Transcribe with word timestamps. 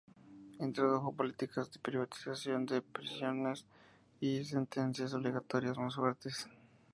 Introdujo 0.59 1.13
políticas 1.13 1.71
de 1.71 1.77
privatización 1.79 2.65
de 2.65 2.81
prisiones 2.81 3.67
y 4.19 4.39
de 4.39 4.45
sentencias 4.45 5.13
obligatorias 5.13 5.77
más 5.77 5.93
fuertes. 5.93 6.49